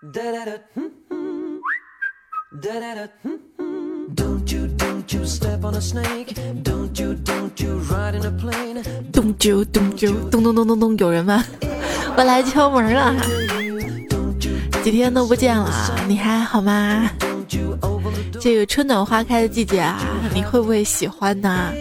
[0.00, 0.12] 咚
[9.34, 11.44] 啾咚啾咚咚咚咚咚，有人吗？
[12.16, 13.12] 我来敲门了，
[14.84, 15.68] 几天都不见了，
[16.06, 17.10] 你还好吗？
[18.40, 19.98] 这个春暖花开的季节啊，
[20.32, 21.72] 你会不会喜欢呢？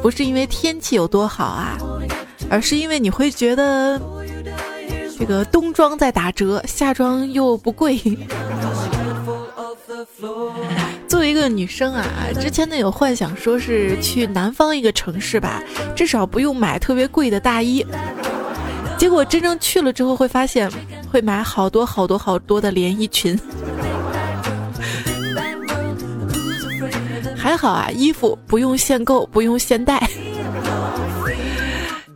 [0.00, 1.76] 不是因为天气有多好啊，
[2.48, 4.00] 而是因为你会觉得
[5.22, 7.96] 这个冬装在打折，夏装又不贵。
[11.06, 12.04] 作为一个女生啊，
[12.40, 15.62] 之前呢有幻想说是去南方一个城市吧，
[15.94, 17.86] 至少不用买特别贵的大衣。
[18.98, 20.68] 结果真正去了之后，会发现
[21.08, 23.38] 会买好多好多好多的连衣裙。
[27.36, 30.02] 还好啊，衣服不用限购，不用限带。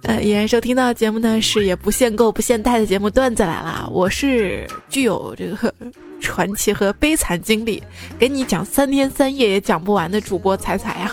[0.06, 3.88] 呃，依然收听到节目呢，是也不限购、不限贷的节目段子来了。
[3.90, 5.74] 我是具有这个
[6.22, 7.82] 传奇和悲惨经历，
[8.16, 11.10] 给你讲三天三夜也讲不完的主播彩彩呀。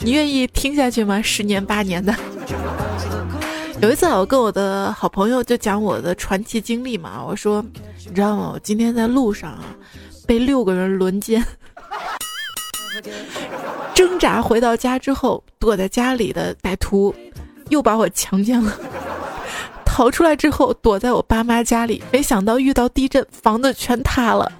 [0.00, 1.22] 你愿意听下去吗？
[1.22, 2.12] 十年八年的。
[3.80, 7.24] 有一次，我跟我的好朋友就讲我的传奇经历嘛。
[7.24, 7.64] 我说，
[8.08, 8.50] 你知道吗？
[8.54, 9.62] 我今天在路上啊，
[10.26, 11.44] 被六个人轮奸。
[13.94, 17.14] 挣扎回到家之后，躲在家里的歹徒
[17.68, 18.72] 又把我强奸了。
[19.84, 24.50] 逃出来之后，躲在我爸妈家里，没想到遇到地震，房子全塌了。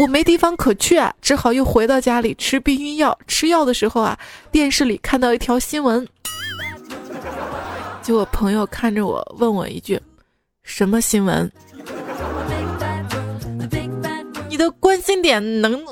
[0.00, 3.16] 我没地方可去啊，只好又回到家里吃避孕药。
[3.26, 4.18] 吃药的时候啊，
[4.50, 6.06] 电视里看到一条新闻。
[8.02, 10.00] 就我朋友看着我，问我一句
[10.64, 11.50] ：“什么新闻？”
[14.48, 15.84] 你的关心点能？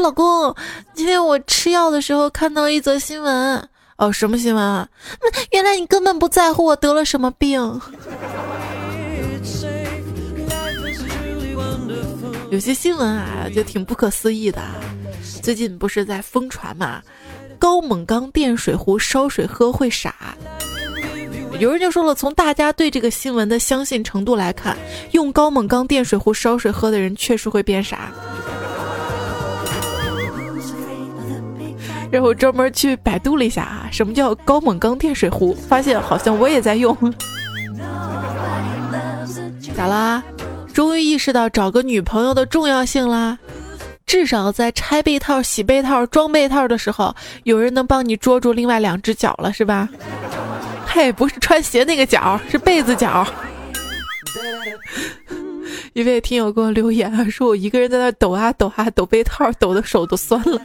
[0.00, 0.54] 老公，
[0.94, 3.68] 今天我吃药的时候看到一则新闻。
[3.98, 4.88] 哦，什么新闻啊？
[5.50, 7.80] 原来你根本不在乎我得了什么病。
[12.50, 14.62] 有些新闻啊，就挺不可思议的。
[15.42, 17.02] 最近不是在疯传嘛？
[17.58, 20.14] 高锰钢电水壶烧水喝会傻。
[21.58, 24.78] 有人就说了，从大家对这个新闻的相信程度来看，
[25.10, 28.12] 用高锰钢电水壶烧水喝的人确实会变傻。
[32.10, 35.54] 然后专门去百度了一下啊，什么叫高锰钢电水壶？
[35.68, 36.96] 发现好像我也在用。
[39.76, 40.22] 咋啦？
[40.72, 43.38] 终于意识到找个女朋友的重要性啦？
[44.06, 47.14] 至少在拆被套、洗被套、装被套的时候，
[47.44, 49.88] 有人能帮你捉住另外两只脚了，是吧？
[50.86, 53.26] 嘿，不是穿鞋那个脚，是被子脚。
[55.92, 60.58] 一位听友给我留言啊，说我一个人在那抖啊抖啊抖被套，抖的手都酸了。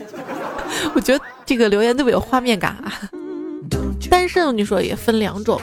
[0.94, 2.94] 我觉得这个留言特别有画面感啊！
[4.10, 5.60] 单身，你说也分两种，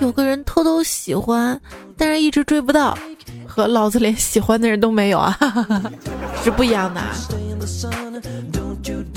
[0.00, 1.60] 有个人偷偷喜欢，
[1.96, 2.96] 但是一直追不到，
[3.46, 5.36] 和老子连喜欢的人都没有啊，
[6.44, 7.00] 是不一样的。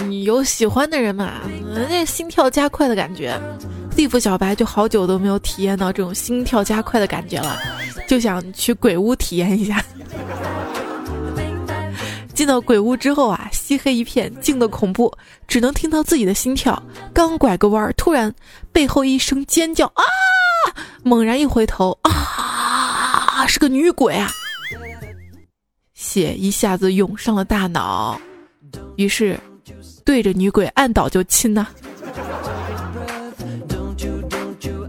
[0.08, 1.34] 你有喜欢的人嘛？
[1.90, 3.38] 那心跳加快的感觉，
[3.96, 7.60] 地府小白就好久都没有体验到这种心跳加快的感觉了，
[8.08, 9.84] 就想去鬼屋体验一下。
[12.38, 15.12] 进到鬼屋之后啊，漆黑一片，静的恐怖，
[15.48, 16.80] 只能听到自己的心跳。
[17.12, 18.32] 刚拐个弯，突然
[18.72, 20.04] 背后一声尖叫啊！
[21.02, 24.30] 猛然一回头啊，是个女鬼啊！
[25.96, 28.22] 血一下子涌上了大脑，
[28.98, 29.40] 于是
[30.06, 31.66] 对着女鬼按倒就亲呐。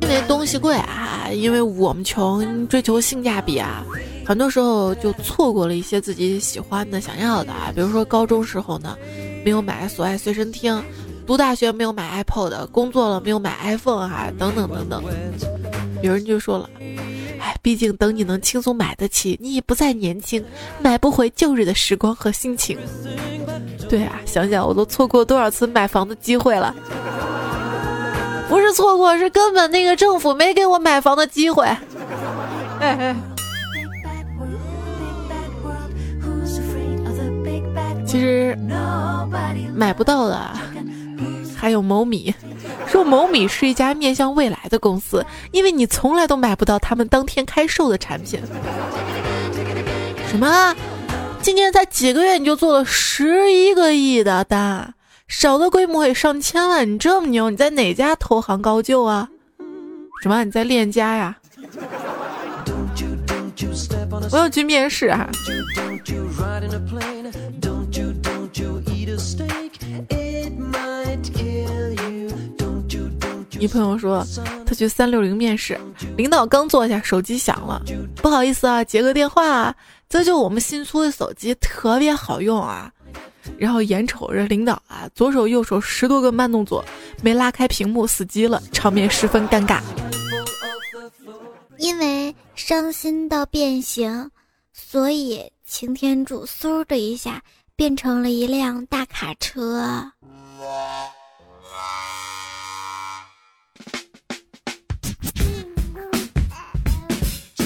[0.02, 3.82] 因为东西贵啊，因为我们穷，追求性价比啊。
[4.28, 8.94] 很多时候就错过了一些自己喜欢的、想要的啊，比如说高中时候呢，
[9.42, 10.82] 没有买索爱随身听；
[11.26, 15.02] 读大学没有买 iPod；工作了没有买 iPhone 啊，等等等等。
[16.02, 16.68] 有人就说了，
[17.40, 20.44] 哎，毕竟等你能轻松买得起，你也不再年轻，
[20.78, 22.76] 买不回旧日的时光和心情。
[23.88, 26.74] 对啊，想想我都错过多少次买房的机会了，
[28.46, 31.64] 不是错过，是根本那个政府没给我买房的机会。
[31.64, 31.78] 哎
[32.80, 33.16] 哎。
[38.08, 38.56] 其实
[39.74, 40.50] 买不到的
[41.54, 42.34] 还有某米，
[42.88, 48.40] 说某米是一家面向未来的公司，因为你从来都买不到他们当天开售的产品。
[50.30, 50.74] 什么？
[51.42, 54.94] 今年才几个月你就做了十一个亿的单，
[55.28, 59.28] 少的规模也上千万，你这么牛，你在哪家投行高就啊？
[60.22, 60.44] 什么？
[60.44, 61.36] 你在链家呀？
[64.30, 65.28] 我要去面试啊！
[73.60, 74.24] 女朋友说
[74.64, 75.78] 她去三六零面试，
[76.16, 77.82] 领导刚坐下，手机响了，
[78.16, 79.74] 不好意思啊，接个电话啊。
[80.08, 82.90] 这就我们新出的手机特别好用啊。
[83.58, 86.84] 然后眼瞅着领导啊，左手右手十多个慢动作，
[87.22, 89.80] 没拉开屏幕死机了，场面十分尴尬。
[91.78, 94.30] 因为伤心到变形，
[94.72, 97.42] 所以擎天柱嗖的一下
[97.78, 100.10] 变成了一辆大卡车。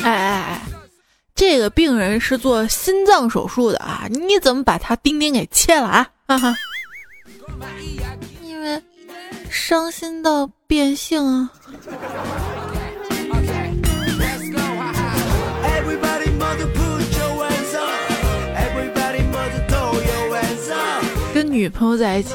[0.03, 0.63] 哎哎哎，
[1.35, 6.07] 这个病人是做心脏手术的啊，你怎么把他丁丁给切了啊？
[6.29, 6.55] 哈哈，
[8.43, 8.83] 因为
[9.49, 11.51] 伤心到变性啊。
[21.63, 22.35] 女朋友在一起，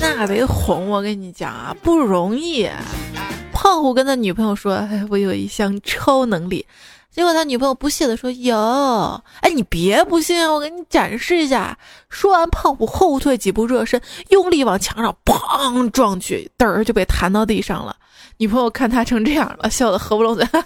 [0.00, 2.66] 那得哄，我跟你讲啊，不容易。
[3.52, 6.66] 胖虎跟他女朋友说：“哎，我有一项超能力。”
[7.12, 8.56] 结果他女朋友不屑的说：“有，
[9.42, 11.76] 哎，你别不信，我给你展示一下。”
[12.08, 14.00] 说完，胖虎后退几步，热身，
[14.30, 17.94] 用力往墙上砰撞去，嘚儿就被弹到地上了。
[18.38, 20.42] 女朋友看他成这样了，笑得合不拢嘴。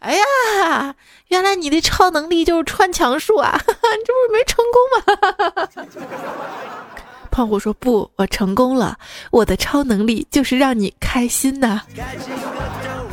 [0.00, 0.94] 哎呀，
[1.28, 3.60] 原来你的超能力就是穿墙术啊！
[3.66, 3.70] 你
[4.04, 6.87] 这不是没成功吗？
[7.38, 8.98] 胖虎说：“不，我成功了。
[9.30, 11.80] 我的超能力就是让你开心呐。”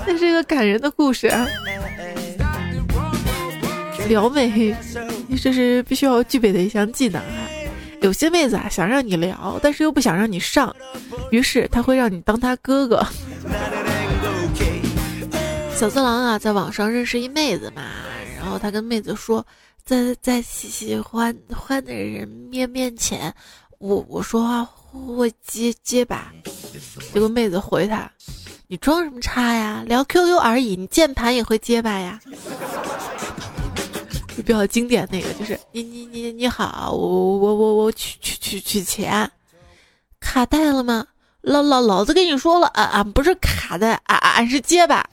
[0.03, 1.45] 这是一个感人的故事啊。
[4.07, 4.75] 撩妹，
[5.39, 7.45] 这是必须要具备的一项技能啊！
[8.01, 10.75] 有些妹子啊想让你聊，但是又不想让你上，
[11.29, 13.05] 于是他会让你当他哥哥。
[15.75, 17.83] 小色狼啊，在网上认识一妹子嘛，
[18.39, 19.45] 然后他跟妹子说，
[19.83, 23.31] 在在喜欢欢的人面面前，
[23.79, 26.31] 我我说话会结结巴，
[27.13, 28.09] 结果妹子回他，
[28.67, 29.83] 你装什么叉呀？
[29.85, 32.19] 聊 QQ 而已，你键盘也会结巴呀？
[34.35, 39.29] 就比较经典那个，就是你你你你好，我我我我取取取取钱，
[40.19, 41.05] 卡带了吗？
[41.41, 45.07] 老老老子跟你说了，俺俺不是卡带，俺俺是结巴。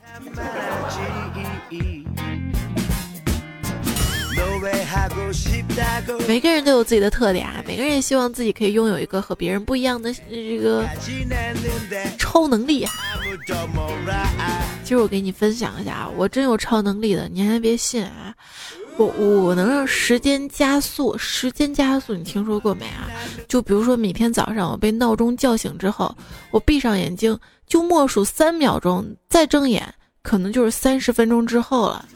[6.28, 10.86] 每个人都有自己的特点啊，每个人也希望自己可以拥有一个和别人不一样的这个
[12.19, 12.86] 超能力。
[14.82, 18.34] 其实我给你分享一下啊，我真有超能力的，你还别信啊。
[18.98, 23.08] 我我能让时间加速，时间加速，你听说过没啊？
[23.48, 26.14] 就比如说每天早上我被闹钟叫醒之后，
[26.50, 29.82] 我闭上眼睛就默数三秒钟，再睁眼
[30.22, 32.06] 可能就是三十分钟之后了。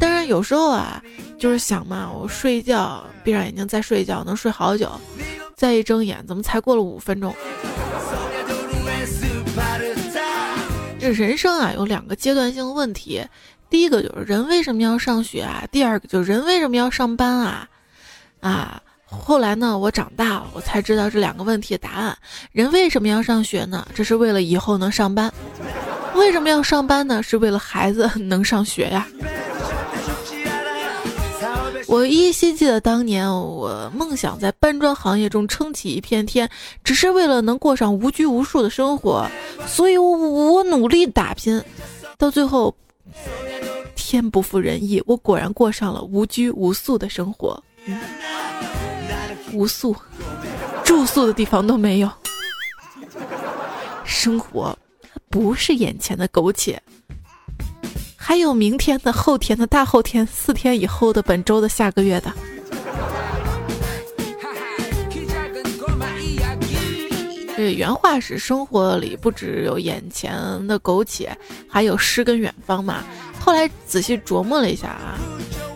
[0.00, 1.02] 当然有时候啊，
[1.44, 4.90] 就是想嘛，我睡觉闭上眼睛再睡觉能睡好久，
[5.54, 7.36] 再一睁眼怎么才过了五分钟？
[10.98, 13.22] 这人生啊有两个阶段性问题。
[13.68, 15.62] 第一个就是人为什么要上学啊？
[15.70, 17.68] 第二个就是人为什么要上班啊？
[18.40, 22.16] 啊，后来呢，我长大了，我才知道这两个问题的答案。
[22.52, 23.86] 人为什么要上学呢？
[23.94, 25.30] 这是为了以后能上班。
[26.14, 27.22] 为什么要上班呢？
[27.22, 29.06] 是为了孩子能上学呀。
[31.86, 36.48] 我依稀记得当年，我梦想在搬砖行业中撑起一片天，
[36.82, 39.28] 只是为了能过上无拘无束的生活，
[39.66, 41.62] 所以我我努力打拼，
[42.18, 42.74] 到最后。
[43.96, 47.60] 天不负人意，我果然过上了无拘无束的生活。
[49.52, 49.96] 无宿，
[50.84, 52.10] 住宿的地方都没有。
[54.04, 54.76] 生活
[55.30, 56.80] 不是眼前的苟且，
[58.26, 62.32] 还有明天的、后天的、大后天、四天以后的、本周的、下个月的。
[67.54, 70.34] 这原话是：生活里不只有眼前
[70.66, 71.36] 的苟且，
[71.68, 73.04] 还有诗跟远方嘛。
[73.38, 75.20] 后来仔细琢磨了一下啊，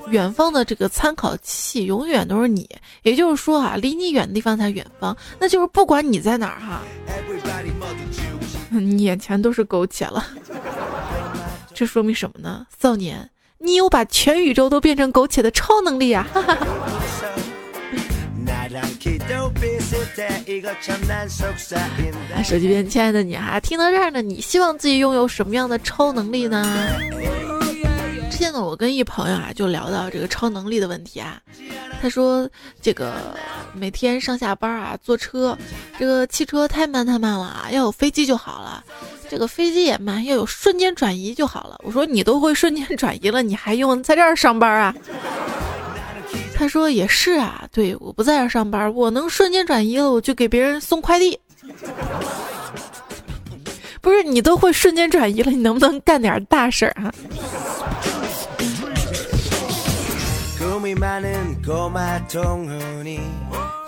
[0.09, 2.67] 远方的这个参考器永远都是你，
[3.03, 6.81] 也就是说啊，离你远的地方才远方，那就是不管你在哪儿哈，
[8.71, 10.25] 你眼前都是苟且了。
[11.79, 12.67] 这说明什么呢？
[12.83, 16.27] 少年，你有把全宇宙都变成苟且的超能力啊！
[16.35, 16.59] 哈哈。
[22.35, 26.67] 啊，手机边亲爱的你哈，听到这儿呢，你希望自己拥有什么样的超能力呢？
[28.29, 31.41] 之前呢，我跟一朋友啊就聊到这个超能力的问题啊，
[32.03, 32.51] 他说
[32.83, 33.37] 这个
[33.73, 35.57] 每天上下班啊坐车，
[35.97, 38.85] 这个汽车太慢太慢了啊，要有飞机就好了，
[39.31, 41.77] 这个飞机也慢，要有瞬间转移就好了。
[41.85, 44.95] 我说你都会瞬间转移了，你还用在这儿上班啊？
[46.55, 51.39] 他说也是啊，对，我不在这上班，我能瞬间转移了，我就给别人送快递。
[54.01, 57.13] 不是你都会瞬间转移了，你能不能干点大事儿啊？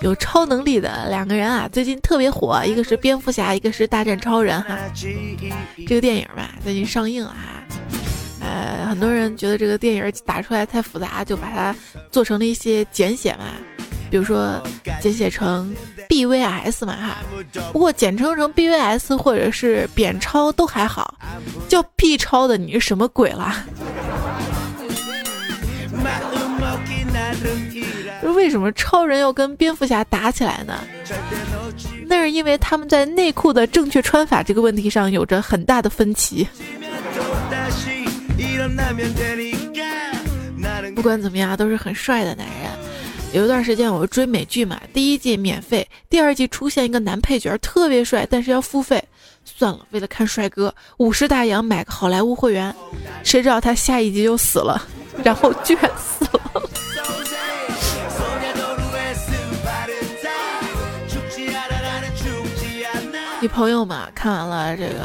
[0.00, 4.78] 有超能力的两个人啊，最近特别火，一个是蝙蝠侠，一个是大战超人哈。
[5.86, 7.62] 这个电影吧，最近上映了哈。
[8.40, 11.76] 呃，很多人觉得这个电影打出来太复杂，就把它
[12.10, 13.44] 做成了一些简写嘛，
[14.10, 14.58] 比如说
[15.02, 15.74] 简写成
[16.08, 17.18] BVS 嘛哈。
[17.70, 21.14] 不过简称成 BVS 或者是扁超都还好，
[21.68, 23.64] 叫 B 超的你是什么鬼啦？
[28.22, 30.74] 为什么超人要跟蝙蝠侠打起来呢？
[32.06, 36.46] 那是因为他们在内裤的正确穿法这个问题上有着很大的分歧。
[40.94, 42.70] 不管怎么样，都是很帅的男人。
[43.32, 49.02] 有一段时间我追美剧嘛，第一季免费，第二季出现一个男配角特别帅，但是要付费。
[49.44, 52.74] 算了，为了看帅哥，五十大洋买个好莱坞会员。
[53.22, 54.84] 谁知道他下一集就死了，
[55.22, 56.40] 然后居然死了。
[63.40, 65.04] 你朋友们看完了这个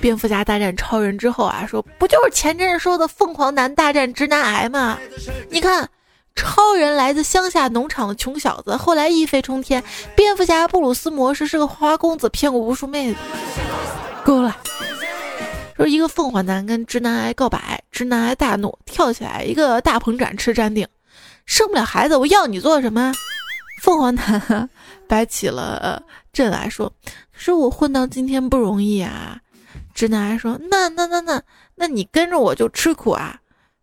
[0.00, 4.98] 蝙蝠侠大战超人》之后啊，说不就是前阵说的凤凰男大战直男癌吗？
[5.50, 5.88] 你看，
[6.34, 9.80] 超人来自乡下农场的穷小子，后来一飞冲天；
[10.16, 13.20] 蝙蝠侠布鲁斯模式是个花花公子，骗过无数妹子。
[14.24, 14.56] 够了，
[15.76, 20.88] 说一个凤凰男跟直男癌告白，直男癌大怒，跳起来一个大鹏展翅站定，
[21.46, 23.12] 生不了孩子，我要你做什么？
[23.80, 24.68] 凤凰男
[25.10, 26.00] 摆起了
[26.32, 26.92] 阵来说
[27.34, 29.40] ：“是我混到今天不容易啊。”
[29.92, 31.42] 直男癌说：“那那那那，
[31.74, 33.40] 那你跟着我就吃苦啊。”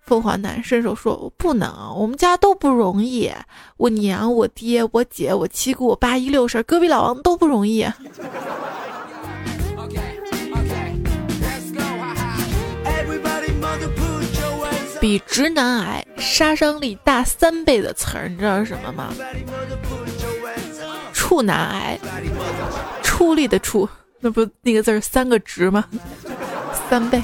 [0.08, 3.30] 凤凰男伸手说：“我不能，我们家都不容易，
[3.76, 7.86] 我娘、我爹、我姐、我七姑、我八姨六婶、隔壁老王都不容易。”
[15.02, 19.14] 比直男癌杀伤力大三倍的词儿，你知道是什么吗？
[21.28, 22.00] 处男癌，
[23.04, 23.88] 出力的处，
[24.22, 25.84] 那不那个字儿三个值吗？
[26.90, 27.22] 三倍。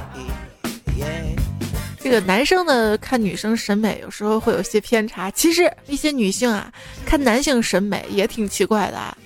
[2.01, 6.69] 这个男生呢看女生审美有时候会有些偏差，其实一些女性啊
[7.05, 9.17] 看男性审美也挺奇怪的啊。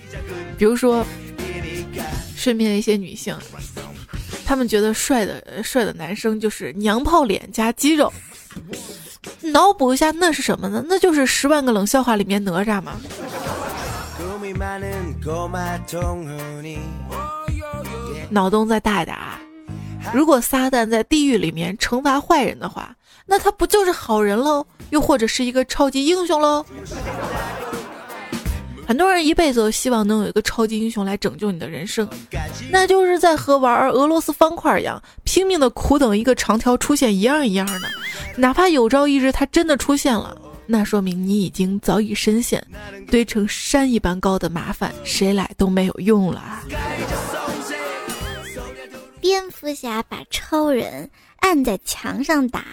[0.56, 1.04] 比如说
[2.36, 3.36] 身边一些女性，
[4.46, 8.12] 她们觉得帅的帅的男生就是娘炮脸加肌肉。
[9.40, 10.84] 脑补一下，那是什么呢？
[10.88, 12.96] 那就是《十万个冷笑话》里面哪吒嘛。
[18.30, 19.40] 脑洞再大一点啊！
[20.12, 22.94] 如果撒旦在地狱里面惩罚坏人的话，
[23.26, 24.66] 那他不就是好人喽？
[24.90, 26.64] 又或者是一个超级英雄喽？
[28.86, 32.08] 很多人一辈子都希望能有一个超级英雄来拯救你的人生，
[32.70, 37.80] 那就是在和玩俄罗斯方块一样，拼命的苦等一个长条出现一样一样的。
[38.36, 40.36] 哪怕有朝一日他真的出现了，
[40.70, 42.62] 那说明你已经早已深陷
[43.10, 46.60] 堆成山一般高的麻烦，谁来都没有用了。
[49.18, 52.64] 蝙蝠侠把超人按在墙上打，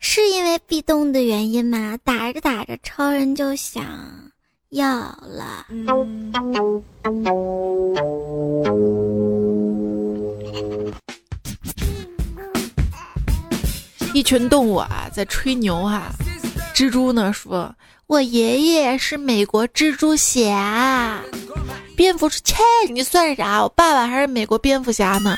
[0.00, 1.98] 是因为壁咚的原因吗？
[2.02, 3.84] 打着打着，超人就想。
[4.70, 5.66] 要了，
[14.14, 16.10] 一群动物啊在吹牛啊。
[16.74, 17.74] 蜘蛛呢说
[18.08, 21.20] ：“我爷爷是美国蜘蛛侠。”
[21.96, 22.56] 蝙蝠说：“切，
[22.92, 23.62] 你算啥？
[23.62, 25.36] 我爸爸还是美国蝙蝠侠呢。”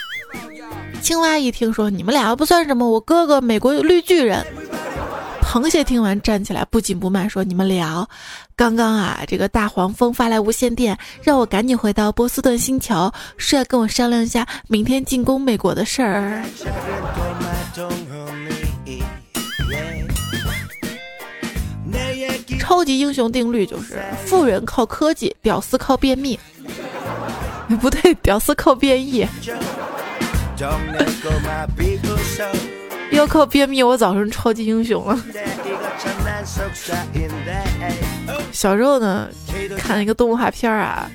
[1.03, 4.45] 青蛙一听说：“你们俩不算什么，我哥哥美国绿巨人。”
[5.43, 8.09] 螃蟹听完站起来，不紧不慢说：“你们聊，
[8.57, 16.43] 刚刚啊，这个大黄蜂发来无线电，让我赶紧回到波斯顿星球，说要跟我商量一下明天进攻美国的事儿。”
[22.75, 26.37] 超级英雄定律就是：富人靠科技，屌丝靠便秘。
[27.81, 29.25] 不对，屌丝靠变异。
[33.13, 35.17] 要靠便秘，我早成超级英雄了。
[38.51, 39.29] 小时候呢，
[39.79, 41.09] 看一个动画片啊，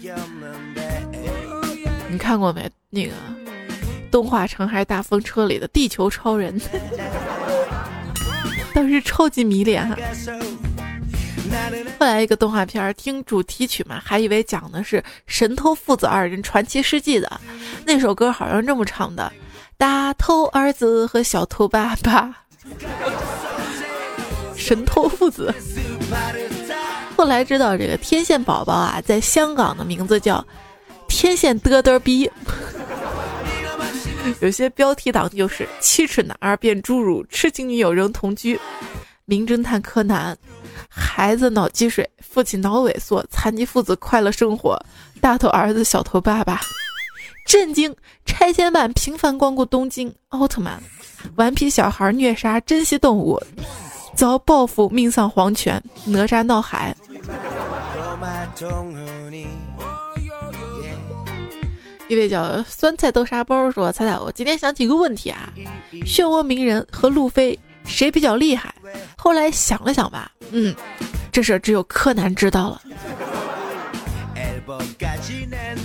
[2.07, 2.71] 你看过没？
[2.89, 3.11] 那个
[4.09, 6.57] 动画城还是大风车里的地球超人，
[8.73, 9.97] 当时超级迷恋哈。
[11.99, 17.41] 后来一个动画片，听主题曲嘛，还以为讲的是神偷父子二人传奇事迹的。
[17.85, 19.31] 那首歌好像这么唱的。
[19.77, 22.35] 大头儿子和小头爸爸，
[24.55, 25.53] 神偷父子。
[27.15, 30.45] 后来知道这个天线宝宝啊，在香港的名字叫
[31.07, 32.29] 天线嘚嘚逼。
[34.41, 38.59] 有些标题党就是七尺男儿变侏儒，痴情女友仍同居。
[39.25, 40.37] 名侦探柯南，
[40.89, 44.77] 孩子脑积水，父亲脑萎缩，残疾父子快乐生活，
[45.21, 46.59] 大头儿子小头爸爸。
[47.45, 47.95] 震惊！
[48.25, 50.13] 拆迁版频繁光顾东京。
[50.29, 50.81] 奥特曼，
[51.35, 53.41] 顽皮小孩虐杀珍稀动物，
[54.15, 55.81] 遭报复命丧黄泉。
[56.05, 56.95] 哪吒闹海。
[62.07, 65.51] 一位叫酸菜豆沙包说：“猜猜我今天想起一个问题啊，
[66.05, 68.73] 漩涡鸣人和路飞谁比较厉害？
[69.17, 70.75] 后来想了想吧，嗯，
[71.31, 72.81] 这事只有柯南知道了。”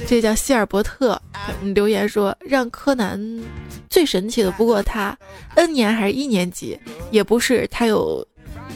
[0.06, 1.20] 这叫希尔伯特
[1.74, 3.18] 留言说：“让柯南
[3.88, 5.16] 最神奇的不过他
[5.54, 6.78] N 年还是一年级，
[7.10, 8.26] 也不是他有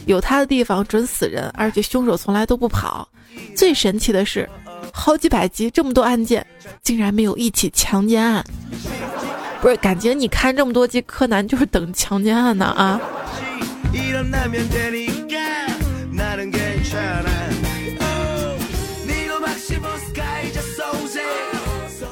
[0.07, 3.07] 有他的地方准死人，而且凶手从来都不跑。
[3.55, 4.49] 最神奇的是，
[4.91, 6.45] 好几百集这么多案件，
[6.81, 8.43] 竟然没有一起强奸案。
[9.61, 12.99] 不是，感觉你看这么多集柯南就是等强奸案呢啊！”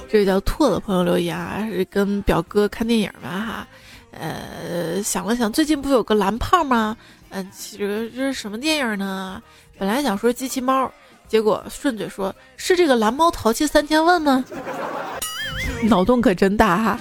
[0.10, 3.68] 这个叫拓的朋友留言啊，是跟表哥看电影吧哈，
[4.12, 6.98] 呃，想了想，最近不有个蓝胖吗？
[7.30, 9.42] 嗯，其实这是什么电影呢？
[9.78, 10.92] 本来想说机器猫，
[11.28, 14.44] 结果顺嘴说是这个蓝猫淘气三千问吗？
[15.84, 17.00] 脑洞可真大哈！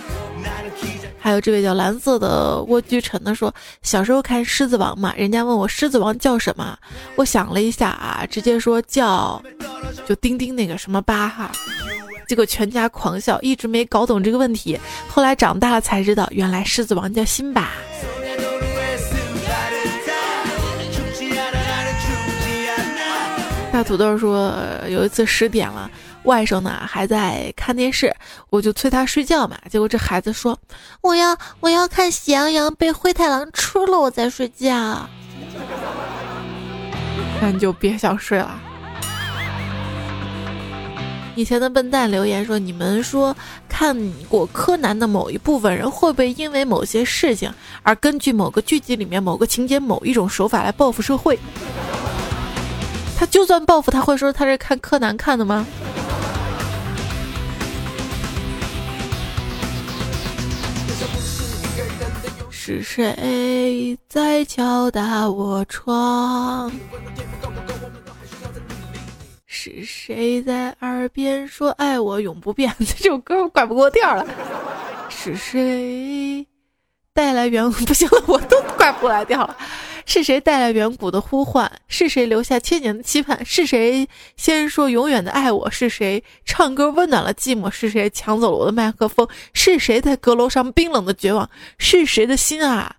[1.18, 3.52] 还有这位叫蓝色的蜗居尘的说，
[3.82, 6.76] 小时候看《狮子王》嘛，人家问我《狮子王》叫什么，
[7.16, 9.42] 我想了一下啊，直接说叫
[10.06, 11.50] 就丁丁那个什么八哈。
[12.28, 14.78] 结果全家狂笑，一直没搞懂这个问题。
[15.08, 17.70] 后来长大了才知道，原来狮子王叫辛巴。
[23.76, 24.56] 大土豆说，
[24.88, 25.90] 有一次十点了，
[26.22, 28.10] 外甥呢还在看电视，
[28.48, 29.54] 我就催他睡觉嘛。
[29.70, 30.58] 结果这孩子说
[31.02, 35.06] ：“我要我要看喜羊羊被灰太狼吃了，我再睡觉。”
[37.38, 38.58] 那你就别想睡了。
[41.34, 43.36] 以前的笨蛋留言说：“你们说
[43.68, 43.94] 看
[44.26, 51.38] 过柯南的某一部分人，会不会因为某些事情而根据某个剧集里面某个情节、某一种手法来报复社会？
[53.16, 55.66] 他就算报复，他会说他是看柯南看的吗？”
[62.50, 66.70] 是谁在敲打我窗？
[69.46, 72.74] 是谁在耳边说爱我永不变？
[72.80, 74.26] 这首歌我拐不过调了。
[75.08, 76.44] 是谁
[77.14, 77.84] 带来远古？
[77.84, 79.56] 不行了，我都拐不过来调了。
[80.06, 81.70] 是谁带来远古的呼唤？
[81.88, 83.44] 是谁留下千年的期盼？
[83.44, 85.70] 是谁先说永远的爱我？
[85.70, 87.68] 是谁唱歌温暖了寂寞？
[87.68, 89.28] 是谁抢走了我的麦克风？
[89.52, 91.50] 是谁在阁楼上冰冷的绝望？
[91.76, 92.96] 是谁的心啊，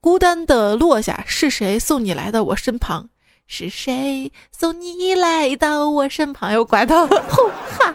[0.00, 1.24] 孤单的落下？
[1.26, 3.08] 是谁送你来到我身旁？
[3.46, 6.52] 是谁送你来到我身旁？
[6.52, 7.94] 又拐到了，吼哈！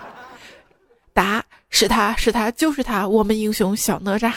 [1.14, 4.32] 答：是他是他就是他，我们英雄小哪吒。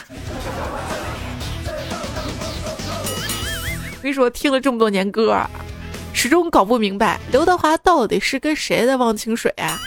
[4.05, 5.35] 我跟你说，听了这么多年歌，
[6.13, 9.81] 始终搞不明白刘德华到底是跟谁在忘情水啊？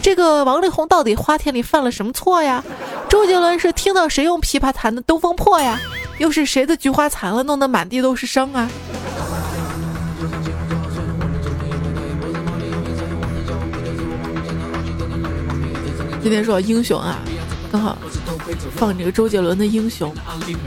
[0.00, 2.64] 这个王力宏到底花田里犯了什么错呀？
[3.10, 5.78] 周杰伦是听到谁用琵琶弹的《东风破》呀？
[6.16, 8.70] 又是谁的菊花残了，弄得满地都是伤啊？
[16.22, 17.18] 今天说英雄啊，
[17.70, 17.98] 刚好
[18.76, 20.12] 放这个周杰伦的《英雄》。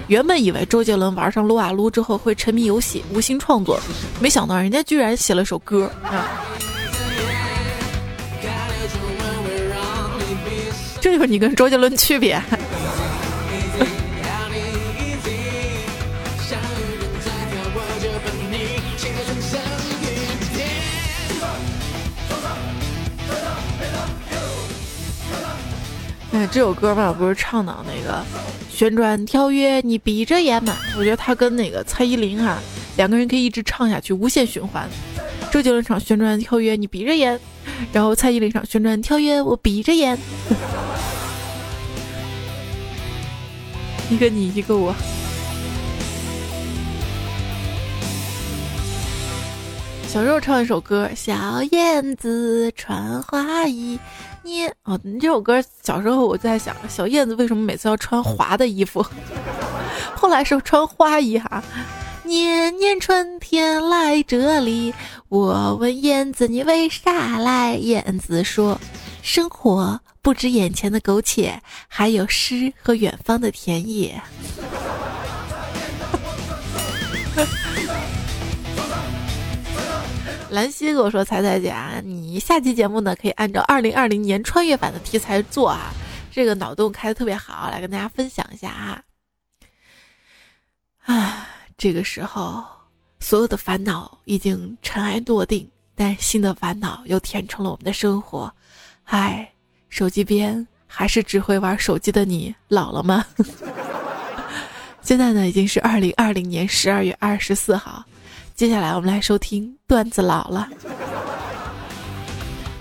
[0.08, 3.80] 原本以为周杰伦玩上撸啊撸之后会沉迷游戏、无心创作，
[4.20, 6.28] 没想到人家居然写了首歌啊！
[11.00, 12.40] 这就是你跟周杰伦区别。
[26.34, 28.24] 哎，这首歌吧，不是唱的那个
[28.70, 30.74] 旋转跳跃，你闭着眼嘛？
[30.98, 32.58] 我觉得他跟那个蔡依林哈，
[32.96, 34.88] 两个人可以一直唱下去，无限循环。
[35.52, 37.38] 周杰伦唱旋转跳跃，你闭着眼，
[37.92, 40.18] 然后蔡依林唱旋转跳跃，我闭着眼。
[44.10, 44.96] 一个你，一个我。
[50.08, 54.00] 小时候唱一首歌，小燕子穿花衣。
[54.44, 59.06] 你哦，你这首歌小时候我就在想，小燕子为什么每次要穿滑的衣服？
[60.16, 61.64] 后来是穿花衣哈。
[62.24, 64.94] 年年春天来这里，
[65.30, 67.76] 我问燕子你为啥来？
[67.76, 68.80] 燕子说，
[69.22, 74.22] 生活不止眼前的苟且，还有诗和远方的田野。
[80.52, 85.94] 兰溪跟我说：“彩彩姐啊，你下期节目呢可以按照二零二零年穿越版的题材做啊，
[86.30, 89.02] 这个脑洞开的特别好，来跟大家分享一下啊。”
[91.08, 92.66] 啊，这个时候
[93.22, 98.54] 所有的烦恼已经尘埃落定，但新的烦恼又填充了我们的生活。
[99.04, 99.50] 嗨，
[99.88, 103.26] 手机边还是只会玩手机的你，老了吗？
[105.02, 108.04] 现在呢已经是二零二零年十二月二十四号。
[108.56, 110.70] 接下来我们来收听段子老了。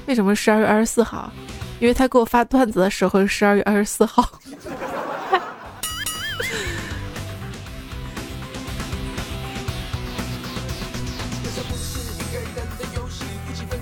[0.06, 1.32] 为什么十二月二十四号？
[1.78, 4.28] 因为他给我发段子的时候是十二月二十四号。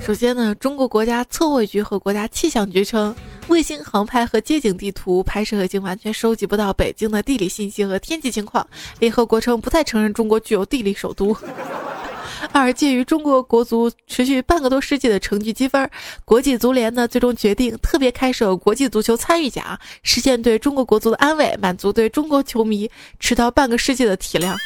[0.00, 3.12] 首先呢，中国国家测绘局和国家气象局称，
[3.48, 8.66] 卫星航拍和街景地图拍摄已经完全收集不到北京的地理信息和天气情况。
[8.98, 11.36] 联合国称不再承认中国具有地理首都。
[12.52, 15.90] 二，鉴于中国国足持续半个多世纪的成绩积分，
[16.24, 24.56] 国际足联呢最终决定特别开设国际足球参与奖，实现对中国国足的安慰，满足对中国球迷迟到半个世纪的体谅。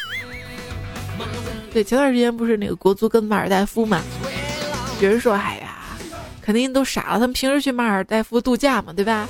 [1.73, 4.03] 对，前段时间不是那个国足跟马尔代夫嘛，
[5.01, 5.72] 有人说，哎呀，
[6.43, 9.27] 肯定都傻了，他们平时去马尔代夫度假嘛，对吧？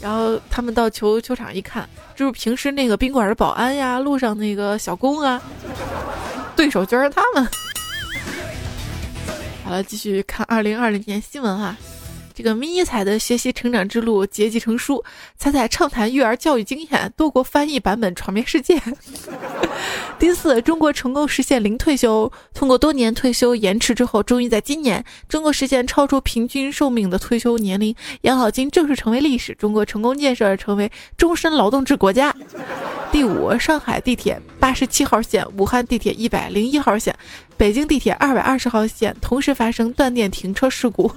[0.00, 5.40] 然后他们到球球场一看，就是平时那个宾馆的保安呀，路上那个小工啊，
[6.54, 7.48] 对手居然是他们。
[9.64, 11.76] 好了，继续看二零二零年新闻哈。
[12.40, 15.04] 这个迷彩的学习成长之路结集成书，
[15.36, 18.80] 彩彩畅谈育儿教育经验，多国翻译版本传遍世界。
[20.18, 29.54] 第四，中国成功实现零退休，通过多年退休延迟之后，终于在今年，中国实现超出平均寿命的退休年龄，养老金正式成为历史。
[29.56, 32.34] 中国成功建设成为终身劳动制国家。
[33.12, 37.14] 第五，上海地铁八十七号线、武汉地铁一百零一号线、
[37.58, 41.12] 北京地铁二百二十号线同时发生断电停车事故。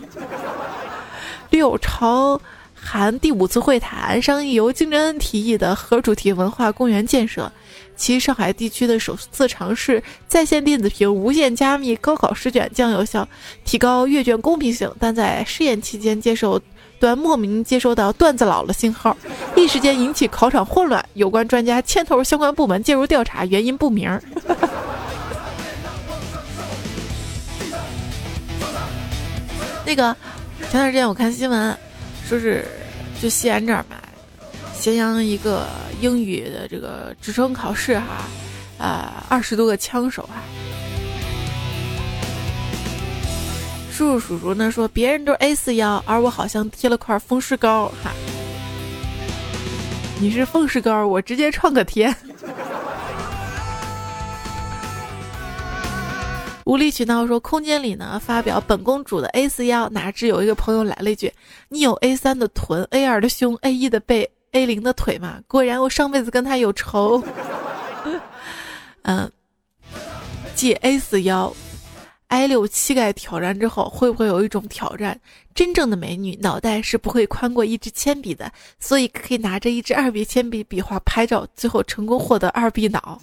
[1.54, 2.42] 六，朝
[2.74, 7.52] 韩第五次会谈商议由金正恩提议的核主题文化公园建设。
[7.96, 13.28] 其上海地区的首次尝试在线电子屏无线加密高考试卷将有效
[13.63, 16.60] 提高阅卷公平性，但在试验期间接受
[17.00, 19.16] 端莫名接收到段子老了信号，
[19.56, 21.06] 一时间引起考场混乱。
[21.13, 24.10] 有关专家牵头相关部门介入调查，原因不明。
[29.86, 30.16] 那个。
[30.69, 31.78] 前段时间我看新闻，
[32.28, 32.65] 说是
[33.21, 33.97] 就西安这儿嘛，
[34.73, 35.67] 咸阳一个
[36.02, 38.26] 英语的这个职称考试哈，
[38.84, 40.41] 啊，二十多个枪手哈。
[43.91, 48.12] 叔叔叔叔呢说别人都 A 四腰，而我好像贴了块风湿膏哈。
[50.19, 52.13] 你是风湿膏，我直接创可贴。
[56.65, 61.32] 无理取闹说，空间里呢发表本公主的 A 四腰，哪知有一个朋友来了一句
[61.69, 67.23] ：“你有 A 三的臀，A 二的胸，A 一的背，A 零的腿吗？”果然，我上辈子跟他有仇。
[69.04, 69.30] 嗯，
[70.56, 71.54] 借 A 四腰
[72.28, 75.19] ，I 六膝盖挑战之后，会不会有一种挑战？
[75.54, 78.49] 真正的美女脑袋是不会宽过一支铅笔的，
[78.80, 83.21] 所以可以拿着一支二 B 铅笔笔画拍照，最后成功获得二 B 脑。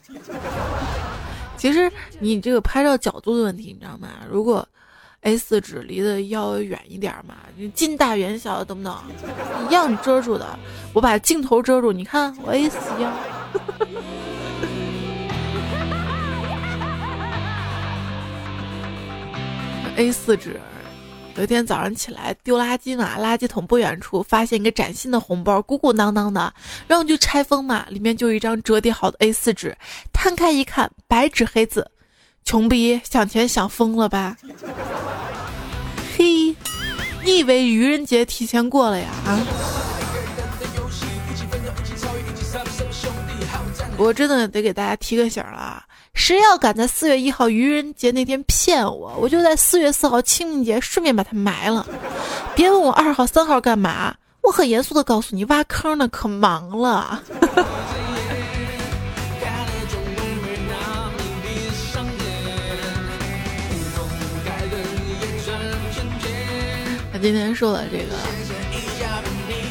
[1.60, 4.08] 其实你这个拍照角度的问题，你知道吗？
[4.30, 4.66] 如果
[5.20, 8.96] A 四纸离得要远一点嘛，你近大远小，懂不懂？
[9.68, 10.58] 一样遮住的。
[10.94, 13.12] 我把镜头遮住，你看我 A 四腰。
[19.96, 20.58] A 四纸。
[21.36, 26.52] 有一天早上起来丢垃圾嘛，垃圾桶不远处发现一个崭新的红包，鼓鼓囊囊的，
[26.86, 29.76] 然后就拆封嘛，里面就有一张折叠好的 A4 纸，
[30.12, 31.90] 摊开一看，白纸黑字，
[32.44, 34.36] 穷逼想钱想疯了吧？
[36.18, 36.54] 嘿，
[37.24, 39.08] 你以为愚人节提前过了呀？
[39.24, 39.40] 啊！
[43.96, 45.82] 我真的得给大家提个醒了。
[46.14, 51.86] 谁要敢在四月一号愚人节那天骗我，我就在四月四号清明节顺便把他埋了。
[52.54, 57.22] 别问我二号、三号干嘛，我很严肃的告诉你，挖坑呢，可忙了。
[67.12, 68.14] 他今天说了这个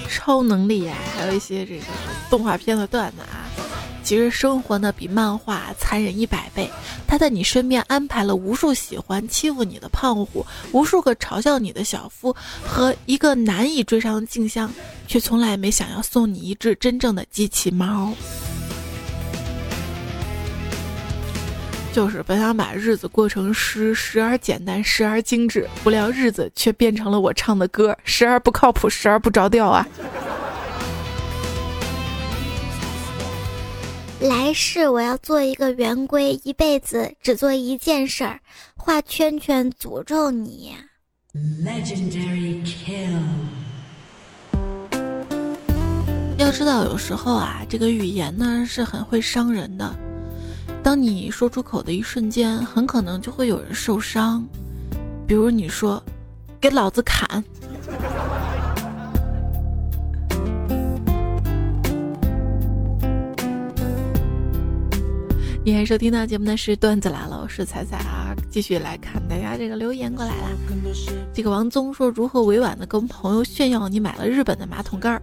[0.10, 1.86] 超能力呀，还有一些这个
[2.30, 3.39] 动画片的段子啊。
[4.10, 6.68] 其实生活呢比漫画残忍一百倍。
[7.06, 14.74] 他在你身边安排了无数喜欢欺负你的胖虎，无数个嘲笑你的小夫，和一个难以追上的静香，
[15.06, 18.12] 却从来没想要送你一只真正的机器猫。
[21.94, 29.88] 就是本想把日子过成诗，时而简单，时而精致，不料日子却变成了我唱的歌，时而不靠谱，时而不着调啊！
[34.20, 38.42] 来世我要做一个圆规，一辈子只做一件事儿，
[38.76, 40.76] 画圈圈诅咒你。
[41.64, 43.18] Legendary kill。
[46.38, 49.96] 要知道，有时候啊，这个语言呢是很会伤人的。
[50.84, 54.46] 当你说出口的一瞬间，很可能就会有人受伤。
[55.26, 56.04] 比如你说
[56.60, 57.42] ：“给老子砍！”
[65.70, 70.50] 你还收听到节目的是段子来了，我是彩彩啊，继续来看大家这个留言过来啦。
[71.32, 75.22] 这个王宗说如何委婉的跟朋友炫耀你买了日本的马桶盖儿，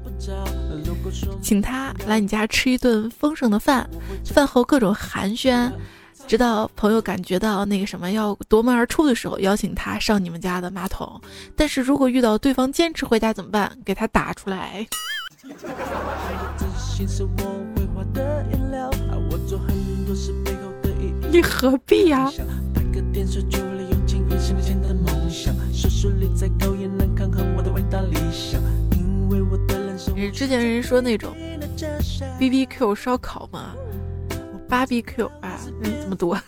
[1.42, 3.90] 请他来你家吃一顿丰盛的饭，
[4.24, 5.68] 饭后各种寒暄，
[6.28, 11.20] 直到朋友感觉到那个什么要夺门而出的时候，邀请他上你们家的马桶。
[11.56, 13.76] 但是如果遇到对方坚持回家怎么办？
[13.84, 14.86] 给他打出来。
[21.30, 22.30] 你何必呀？
[30.14, 31.34] 你之前人说那种
[32.38, 33.74] B B Q 烧烤吗？
[34.68, 36.38] 八 B Q 啊，这么多，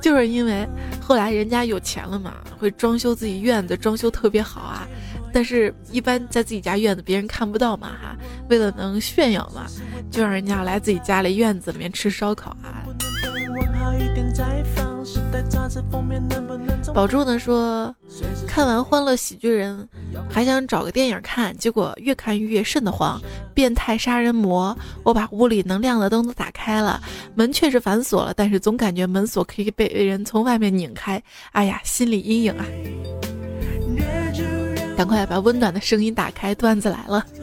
[0.00, 0.66] 就是因为
[1.00, 4.88] 后来人家有钱了嘛，会装修自己院子，装修特别好啊。
[5.36, 8.16] 但是，一般在自己家院子别人看不到嘛哈，
[8.48, 9.66] 为了能炫耀嘛，
[10.10, 12.80] 就让人家来自己家里院子里面吃烧烤啊。
[16.94, 17.94] 宝柱呢说，
[18.48, 19.86] 看完《欢乐喜剧人》，
[20.32, 23.20] 还想找个电影看，结果越看越瘆得慌。
[23.52, 26.98] 变态杀人魔，我把屋里能亮的灯都打开了，
[27.34, 31.22] 门确实反锁了，但是总感觉门锁可以被人从外面拧开，
[31.52, 32.64] 哎呀，心理阴影啊！
[34.96, 37.26] 赶快把温暖的声音打开，段子来了。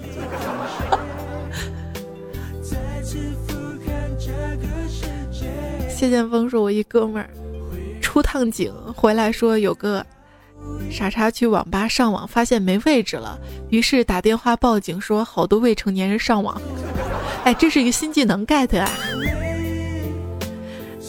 [5.90, 7.30] 谢剑锋说：“我一哥们儿
[8.02, 10.06] 出趟警回来，说有个
[10.92, 13.40] 傻叉去网吧上网，发现没位置了，
[13.70, 16.60] 于是打电话报警，说好多未成年人上网。
[17.46, 18.90] 哎，这是一个新技能 get 啊！”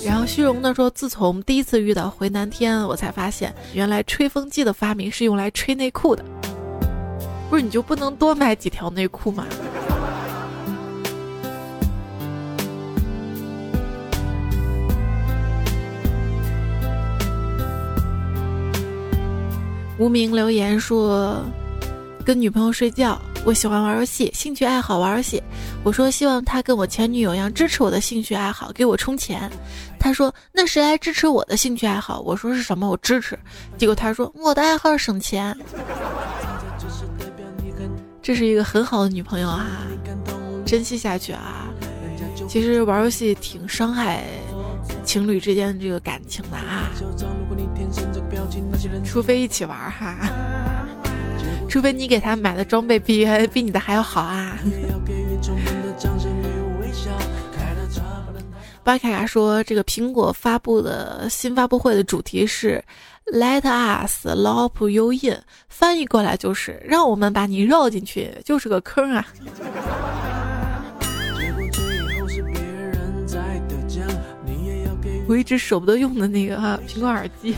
[0.07, 6.23] 然后虚荣的说：“自从第一次遇到回南天，我才发现原来吹风机的发明是用来吹内裤的。
[7.55, 9.47] 不是你就不能多买几条内裤吗？”
[20.01, 21.41] 无名留言说
[22.27, 25.41] ：“跟女朋友睡觉。”我喜欢玩游戏，兴趣爱好玩游戏。
[25.85, 29.49] 我说希望他跟我前女友一样支持我的兴趣爱好，给我充钱。
[30.01, 32.19] 他说那谁来支持我的兴趣爱好？
[32.21, 32.89] 我说是什么？
[32.89, 33.39] 我支持。
[33.79, 35.57] 结果他说我的爱好省钱。
[38.25, 39.67] 这是一个很好的女朋友啊，
[40.65, 41.69] 珍惜下去啊。
[42.49, 44.25] 其实玩游戏挺伤害
[45.05, 46.89] 情侣之间这个感情的啊，
[49.05, 50.17] 除非一起玩哈。
[51.69, 54.57] 除非你给他买的装备比 比你的还要好啊！
[58.83, 62.83] 巴卡卡说，这个苹果发布的新发布会的主题是
[63.33, 69.27] “Let us loop you in”，翻译过来就是“让我们把你绕进去”，就是个坑啊！
[75.27, 76.57] 我一直舍不得用的那个
[76.87, 77.57] 苹果耳机。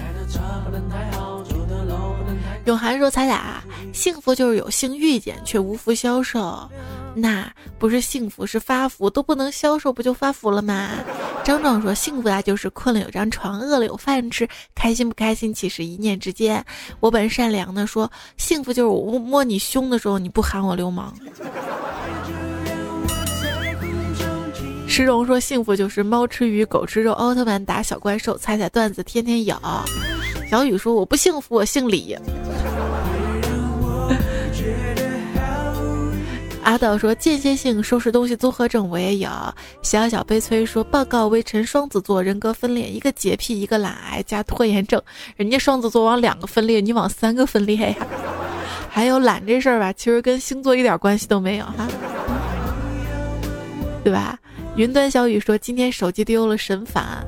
[2.66, 6.68] 永涵说：“彩彩，幸福就是有幸遇见，却无福消受。
[7.14, 7.48] 那
[7.79, 10.90] 不是幸福，是发福，都不能消受，不就发福了吗？”
[11.44, 16.64] 张壮说：“幸福啊，就是困了有张床，饿了有饭吃，开心不开心，其实一念之间。”
[16.98, 21.14] 我本善良的说：“幸福就是我摸你胸的时候，你不喊我流氓。”
[24.88, 29.57] 石荣说：“幸福就是猫吃鱼，狗吃肉，奥特曼打小怪兽，彩彩段子天天有。”
[30.48, 32.16] 小雨说：“我不幸福，我姓李。”
[36.62, 39.30] 阿道说：“间歇性收拾东西综合症我也有。”
[39.82, 45.00] 小小悲催说：“报告微臣双子座人格分裂，一个洁癖，一个懒癌加拖延症。
[45.37, 47.96] 人家双子座往两个分裂，你往三个分裂呀？
[48.88, 51.87] 还有懒这事儿吧，其实跟星座一点关系都没有哈，
[54.02, 54.38] 对吧？
[54.76, 57.24] 云端小雨说：“今天手机丢了，神烦。”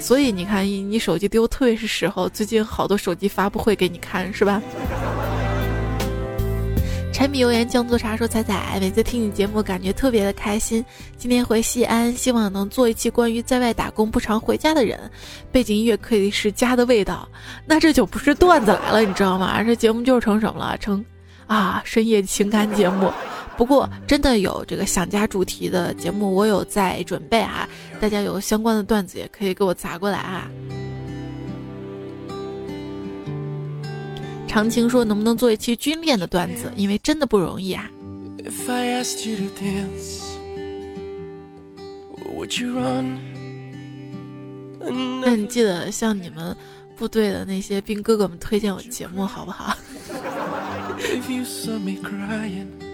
[0.00, 4.62] 所以你看，你手机丢特别是时候，最近好多手机发布会给你看，是吧？
[7.12, 10.84] 柴米油盐酱醋茶说：“彩彩，每次听你节目，感觉特别的开心。
[11.16, 15.00] 今天回西安，希望能做一期关于在外打工不常回家的人。
[15.50, 17.26] 背景音乐可以是家的味道，
[17.64, 19.62] 那这就不是段子来了，你知道吗？
[19.62, 20.76] 这节目就是成什么了？
[20.76, 21.02] 成
[21.46, 23.10] 啊，深夜情感节目。
[23.56, 27.68] 不过真的有这个想家主题的节目，我有在准备啊。
[28.00, 30.50] 大家有相关的段子也可以给我砸过来啊。”
[34.46, 36.70] 长青说：“能不能做一期军恋的段子？
[36.76, 37.90] 因为真的不容易啊。”
[45.24, 46.56] 那你记得向你们
[46.96, 49.76] 部队的那些兵哥哥们推荐我节目好不好？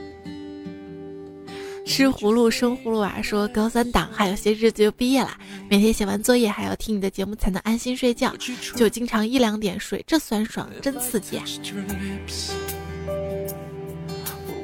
[1.84, 5.36] 吃葫芦生葫芦娃说高三党还有些日子就毕业了，
[5.68, 8.32] 每天写完作业还要听你的节目才能安心睡觉，
[8.76, 11.44] 就经常一两点睡，这酸爽真刺激啊。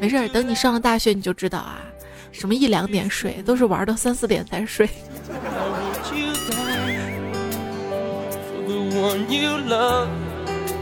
[0.01, 1.81] 没事儿，等你上了大学你就知道啊，
[2.31, 4.89] 什么一两点睡，都是玩到三四点才睡。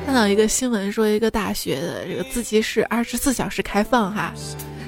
[0.05, 4.33] 看到一个新闻说一个大学的这个自习室二十四小时开放哈。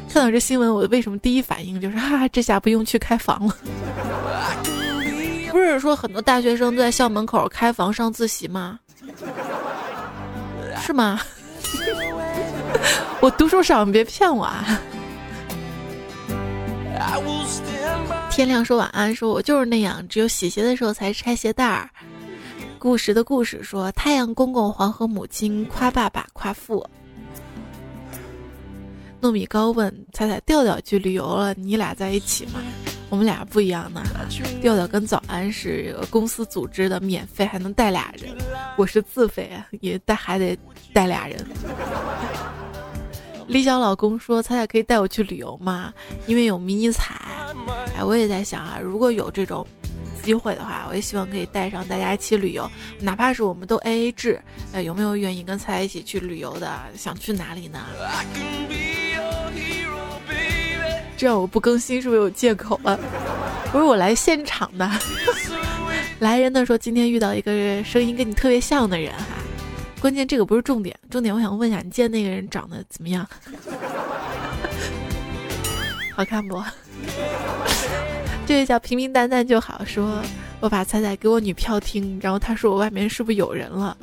[0.08, 3.56] 看到这新闻，我为什么第一反应就是哈，这下不用去开房了？
[5.50, 8.78] 不是说很多大学生都在校门口开房上自习吗？
[10.80, 11.20] 是吗？
[13.20, 14.80] 我读书少，你别骗我啊！
[18.30, 21.88] 天亮说晚安，说我就是那样，只有洗鞋的时候才拆鞋带儿。
[22.78, 26.88] 故事的故事说，太阳公公、黄河母亲夸爸爸夸父。
[29.20, 32.60] 糯米糕问彩彩：“调调去旅游了，你俩在一起吗？”
[33.10, 34.02] 我们俩不一样呢。
[34.60, 38.36] 调调跟早安是公司组织的，免费还能带俩人。
[38.76, 39.50] 我是自费，
[39.80, 40.56] 也带还得
[40.92, 41.44] 带俩人。
[43.48, 45.92] 李小老公说：“彩彩可以带我去旅游吗？
[46.26, 47.14] 因为有迷你彩。”
[47.96, 49.66] 哎，我也在想啊，如果有这种
[50.22, 54.38] 机会的话，我也希望可以带上大家一起旅游，哪怕是我们都 A A 制。
[54.74, 56.78] 哎，有没有愿意跟彩彩一起去旅游的？
[56.94, 57.80] 想去哪里呢？
[61.18, 62.98] 这样我不更新是不是有借口了？
[63.72, 64.88] 不是我来现场的，
[66.20, 69.24] 来人的说今天遇到一个声音跟你特别像的人哈，
[70.00, 73.28] 关键这个不是重点，重点我想问一下你见那个人长得怎么样？
[76.14, 76.62] 好看不？
[78.46, 80.22] 这位叫平平淡淡就好，说
[80.60, 83.96] 我把彩彩给我女票听，然后他说我外面是不是有人了？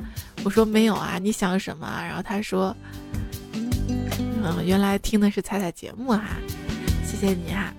[0.44, 1.88] 我说没有啊，你想什么？
[2.06, 2.76] 然后他说，
[3.54, 6.22] 嗯，原来听的是彩彩节目哈。
[7.18, 7.72] 谢谢你啊！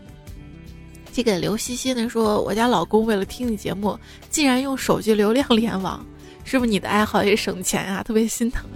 [1.13, 3.97] 这个刘西西呢说，我家老公为了听你节目，
[4.32, 6.04] 竟然用手机流量联网，
[6.43, 8.02] 是不是你的爱好也省钱啊？
[8.02, 8.67] 特别心疼，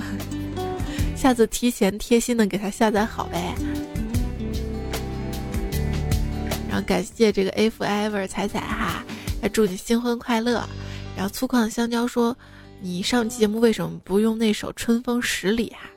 [1.18, 3.56] 下次提前贴心的给他下载好呗。
[6.70, 9.04] 然后感谢这个 F ever 彩彩哈，
[9.42, 10.64] 来祝你新婚快乐。
[11.18, 12.38] 然后粗犷的香蕉说，
[12.80, 15.90] 你上期节目为什么不用那首《春风十里》啊？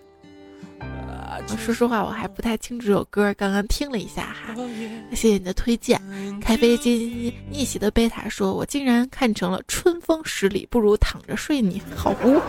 [1.59, 4.55] 说实话，我还不太清楚这首歌，刚刚听了一下哈。
[5.11, 6.01] 谢谢你的推荐。
[6.41, 12.41] 开飞机逆袭的贝塔说：“我竟然看成了春风十里，不如躺着睡你好污。”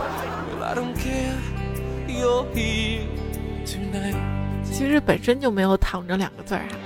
[4.72, 6.76] 其实本身就没有躺着两个字儿哈。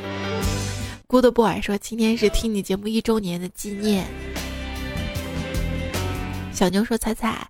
[1.08, 4.06] Good boy 说：“今天是听你节目一周年的纪念。”
[6.52, 7.48] 小牛说：“彩彩，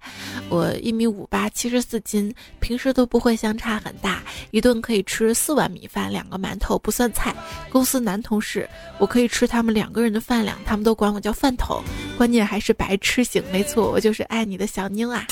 [0.48, 7.34] 我一米五八，七十四斤，平时都不会相差很大，一顿可以吃四碗米饭，两个馒头不算菜。
[7.70, 11.82] 公司男同事，我可以吃他们两个人的饭量，他们都管我叫饭桶。
[12.16, 15.26] 关键还是白吃型，没错，我就是爱你的小妞啊。”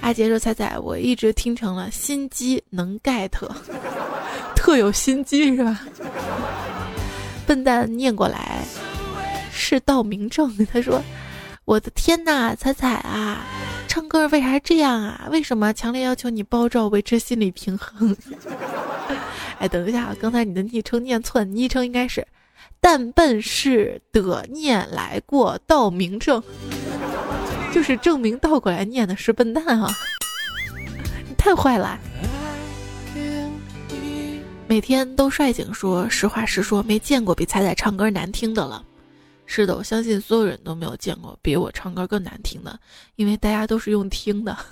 [0.00, 3.30] 阿杰说：“彩彩，我一直听成了心机能 get，
[4.54, 5.80] 特有心机是吧？”
[7.46, 8.62] 笨蛋念过来
[9.50, 11.02] 是道明正，他说。
[11.68, 13.44] 我的天呐，彩彩啊，
[13.86, 15.28] 唱歌为啥这样啊？
[15.30, 18.16] 为什么强烈要求你包照维持心理平衡？
[19.60, 22.26] 哎，等一下，刚才你的昵称念错了，昵称应该是
[22.80, 26.42] “但笨是的念来过道明正”，
[27.70, 29.94] 就是证明倒过来念的是笨蛋啊！
[31.28, 31.98] 你 太坏了，
[34.66, 38.82] 每天都率警说实话实说，没见过比彩彩唱歌难听的了。
[39.50, 42.78] 是的，我相信所有人都没有见过比我唱歌更难听的，
[43.16, 44.54] 因为大家都是用听的。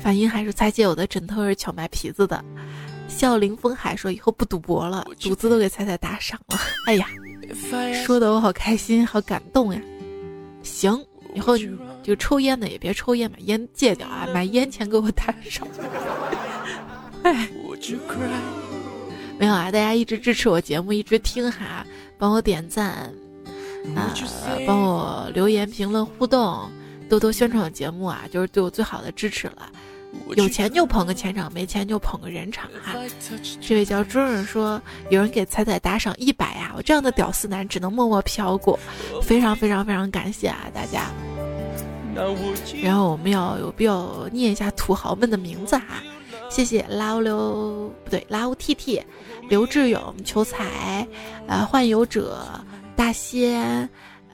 [0.00, 2.44] 反应还是猜姐我的枕头是荞麦皮子的。
[3.08, 6.58] 笑林风海说以后不赌博了，赌资都给彩彩打赏了。
[6.86, 7.06] 哎呀，
[8.04, 9.80] 说的我好开心，好感动呀。
[10.62, 11.02] 行，
[11.34, 11.56] 以后
[12.02, 15.66] 就抽烟的也别抽烟，把烟戒掉啊，买烟钱给我打赏。
[17.22, 17.48] 哎，
[19.38, 21.86] 没有啊，大家一直支持我节目，一直听哈，
[22.18, 23.12] 帮我点赞
[23.96, 24.12] 啊，
[24.66, 26.70] 帮我留言评论互动，
[27.08, 29.70] 多多宣传我节目啊，就是对我最好的支持了。
[30.36, 32.94] 有钱就捧个钱场，没钱就捧个人场哈。
[33.60, 38.78] 这位叫周润说，有人给彩彩打赏一百呀，我这样的屌丝男只能默默飘过，
[39.22, 41.06] 非常非常非常感谢啊大家。
[42.82, 46.02] 然后我们要有必要念一下土豪们的名字啊，
[46.50, 49.02] 谢谢拉乌刘不对拉乌 T T，
[49.48, 51.06] 刘志勇、求财，
[51.46, 52.38] 呃幻游者、
[52.94, 53.88] 大仙。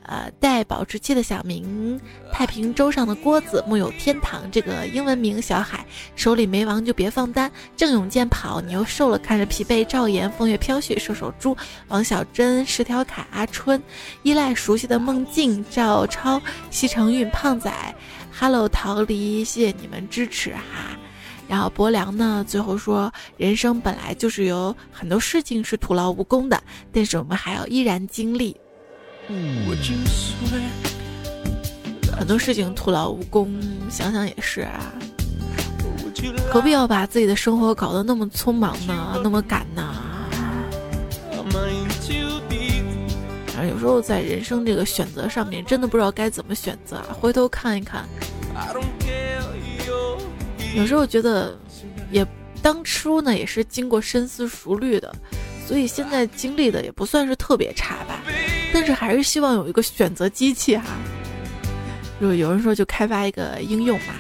[0.09, 2.01] 呃，带保质期的小明，
[2.33, 4.51] 太平洲上的锅子，木有天堂。
[4.51, 5.85] 这个英文名小海，
[6.17, 7.53] 手里没王就别放单。
[7.77, 9.85] 郑永健跑，你又瘦了，看着疲惫。
[9.85, 11.55] 赵岩，风月飘絮，射手猪。
[11.89, 13.27] 王小珍，十条卡。
[13.33, 13.83] 阿春，
[14.23, 15.63] 依赖熟悉的梦境。
[15.71, 16.41] 赵超，
[16.71, 17.71] 西城运，胖仔。
[18.33, 20.97] Hello，逃离，谢谢你们支持哈。
[21.47, 28.57] 然后博良呢，最后说，人生本来就是有很多事情是徒劳无功的，但是我们还要依然经历。
[32.17, 33.55] 很多事情徒劳无功，
[33.91, 34.93] 想想也是啊，
[36.51, 39.21] 何必要把自己的生活搞得那么匆忙呢？
[39.23, 39.95] 那么赶呢？
[43.69, 47.07] 有时候在人生这个选择上面，真的不知道该怎么选择啊。
[47.21, 48.09] 回头看一看，
[50.75, 51.59] 有时候觉得，
[52.11, 52.27] 也
[52.63, 55.13] 当初呢也是经过深思熟虑的，
[55.67, 58.23] 所以现在经历的也不算是特别差吧。
[58.73, 60.85] 但是还是希望有一个选择机器哈。
[62.21, 64.15] 就有人说就开发一个应用嘛，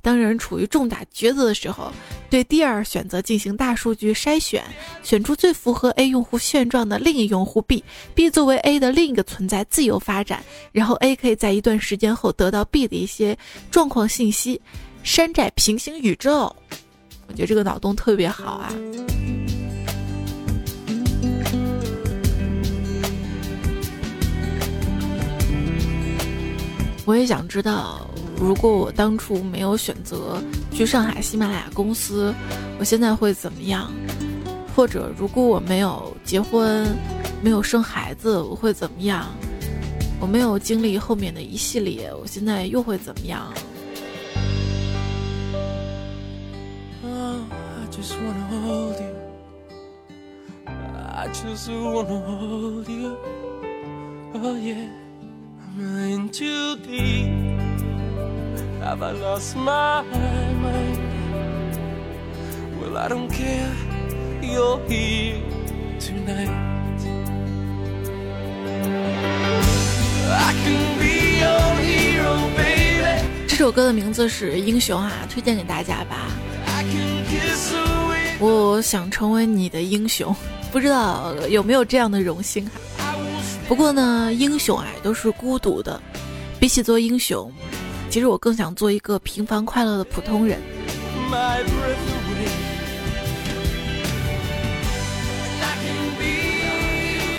[0.00, 1.92] 当人处于重大抉择的时候，
[2.30, 4.64] 对第二选择进行大数据筛选，
[5.02, 10.42] 选出最符合 A 用户现状的另一用户 B，B 作为 A 的另一个存在自由发展，
[10.72, 13.36] 然后 A 可以在一段时间后得到 B 的一些
[13.70, 14.58] 状况信息，
[15.02, 16.54] 山寨平行宇宙。
[17.28, 18.72] 我觉得这个脑洞特别好啊。
[27.04, 28.06] 我也想知道，
[28.38, 30.40] 如果我当初没有选择
[30.70, 32.32] 去上海喜马拉雅公司，
[32.78, 33.92] 我现在会怎么样？
[34.74, 36.86] 或者如果我没有结婚，
[37.42, 39.26] 没有生孩子，我会怎么样？
[40.20, 43.52] 我没有经历后面的一系列，我现在又会怎么样？
[73.48, 76.28] 这首歌的名字是《英雄》啊，推荐给大家吧。
[78.38, 80.36] 我想成为你的英雄，
[80.70, 82.72] 不知道有没有这样的荣幸哈。
[83.68, 86.00] 不过呢，英雄啊都是孤独的，
[86.60, 87.50] 比起做英雄，
[88.10, 90.60] 其实我更想做一个平凡快乐的普通人。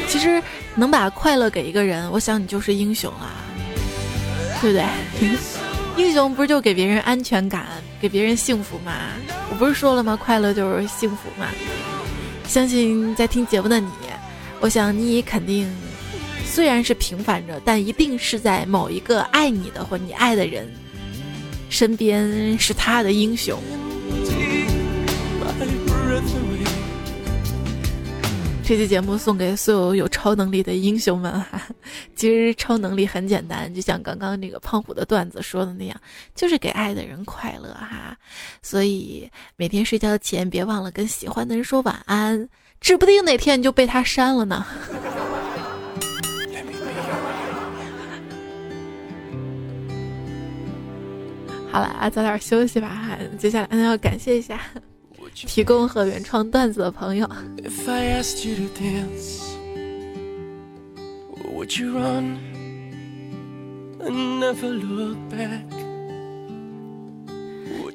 [0.08, 0.42] 其实
[0.76, 3.34] 能把快乐给一个人，我想你就是英雄啊，
[4.62, 4.86] 对不对？
[5.98, 7.68] 英雄不是就给别人安全感，
[8.02, 8.94] 给别人幸福吗？
[9.52, 10.16] 我不是说了吗？
[10.16, 11.48] 快乐就是幸福嘛。
[12.48, 13.90] 相信在听节目的你，
[14.60, 15.72] 我想你肯定。
[16.54, 20.72] 虽然是平凡着，但一定是在某一个爱你的或你爱的人
[21.68, 23.60] 身边，是他的英雄。
[28.64, 31.60] 这期节目送给所有有超能力的英雄们哈！
[32.16, 36.00] 其实超能力很简单，就像刚刚那个胖虎的段子说的那样，
[36.36, 38.16] 就是给爱的人快乐哈。
[38.62, 42.48] 所以每天睡觉前别忘了跟喜欢的人说晚安，
[42.80, 44.64] 指不定哪天你就被他删了呢。
[51.74, 53.18] 好了啊，早点休息吧。
[53.40, 54.60] 接下来要感谢一下
[55.34, 57.28] 提供和原创段子的朋友。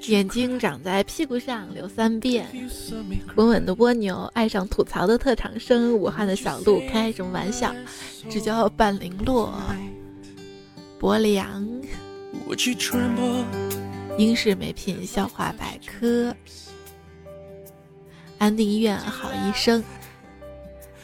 [0.09, 2.49] 眼睛长在屁股上流三遍，
[3.37, 7.73] 稳稳的蜗牛爱上吐槽的特长生，武汉的小鹿开什么玩笑？
[8.29, 9.55] 只叫半零落，
[10.99, 11.65] 薄凉。
[14.17, 16.35] 英式美品笑话百科，
[18.39, 19.85] 安定医院好医生，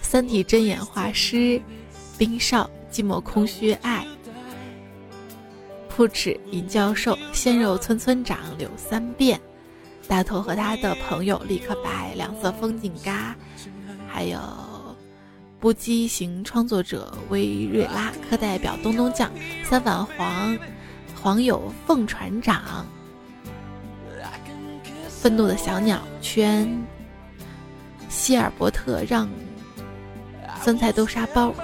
[0.01, 1.61] 三体真眼画师，
[2.19, 4.07] 冰少寂寞空虚爱，
[5.89, 9.41] 铺纸尹教授，鲜肉村村长柳三变，
[10.09, 13.37] 大头和他的朋友立刻白，两色风景嘎，
[14.09, 14.41] 还有
[15.61, 19.31] 不羁型创作者威瑞拉，课代表东东酱，
[19.63, 20.59] 三反黄，
[21.25, 22.85] 黄友凤船长。
[25.09, 26.69] 愤怒的小鸟圈，
[28.11, 29.27] 希尔伯特让
[30.61, 31.55] 酸菜豆沙包，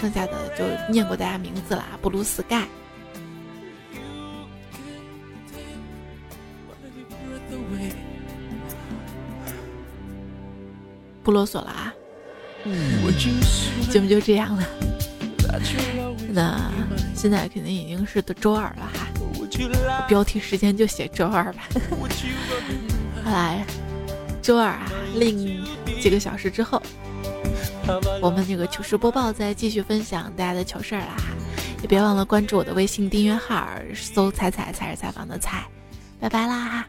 [0.00, 1.84] 剩下的就念过大家名字了。
[2.00, 2.68] 布鲁斯盖，
[11.24, 11.92] 不啰嗦了啊，
[13.90, 14.64] 节目就这样了。
[16.32, 16.70] 那
[17.12, 18.88] 现在肯定已经是周二了，
[20.08, 21.68] 标题时间就写周二吧。
[23.24, 23.64] 来，
[24.42, 25.64] 周二啊，另
[26.00, 26.82] 几个小时之后，
[28.20, 31.16] 我们这个糗事播报再继续分享大家的糗事儿啦！
[31.82, 35.64] 也别忘了关注我的微信订阅号，搜“彩彩才是采访的彩”，
[36.20, 36.86] 拜拜啦！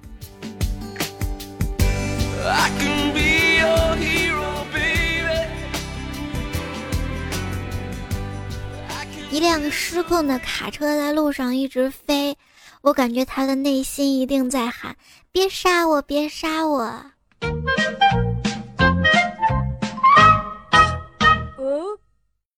[9.31, 12.37] 一辆失控的卡车在路上一直飞，
[12.81, 14.97] 我感觉他的内心一定在喊。
[15.31, 16.01] 别杀我！
[16.01, 17.05] 别杀我！